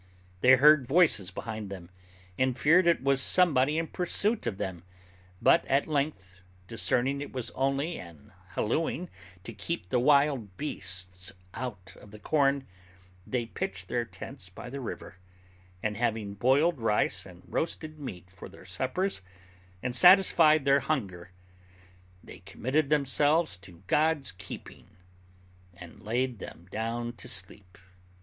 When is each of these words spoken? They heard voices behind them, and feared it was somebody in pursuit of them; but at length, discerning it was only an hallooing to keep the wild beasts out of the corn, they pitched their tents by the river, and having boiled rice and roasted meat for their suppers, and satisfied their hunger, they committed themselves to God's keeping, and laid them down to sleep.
They 0.39 0.55
heard 0.55 0.87
voices 0.87 1.29
behind 1.29 1.69
them, 1.69 1.91
and 2.35 2.57
feared 2.57 2.87
it 2.87 3.03
was 3.03 3.21
somebody 3.21 3.77
in 3.77 3.85
pursuit 3.85 4.47
of 4.47 4.57
them; 4.57 4.81
but 5.39 5.63
at 5.67 5.85
length, 5.87 6.39
discerning 6.67 7.21
it 7.21 7.31
was 7.31 7.51
only 7.51 7.99
an 7.99 8.33
hallooing 8.55 9.11
to 9.43 9.53
keep 9.53 9.89
the 9.89 9.99
wild 9.99 10.57
beasts 10.57 11.33
out 11.53 11.95
of 12.01 12.09
the 12.09 12.17
corn, 12.17 12.65
they 13.27 13.45
pitched 13.45 13.89
their 13.89 14.03
tents 14.03 14.49
by 14.49 14.71
the 14.71 14.79
river, 14.81 15.17
and 15.83 15.97
having 15.97 16.33
boiled 16.33 16.79
rice 16.79 17.23
and 17.23 17.43
roasted 17.45 17.99
meat 17.99 18.31
for 18.31 18.49
their 18.49 18.65
suppers, 18.65 19.21
and 19.83 19.95
satisfied 19.95 20.65
their 20.65 20.79
hunger, 20.79 21.29
they 22.23 22.39
committed 22.39 22.89
themselves 22.89 23.55
to 23.57 23.83
God's 23.85 24.31
keeping, 24.31 24.97
and 25.75 26.01
laid 26.01 26.39
them 26.39 26.67
down 26.71 27.13
to 27.17 27.27
sleep. 27.27 27.77